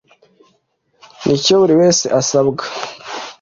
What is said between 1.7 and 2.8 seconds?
wese asabwa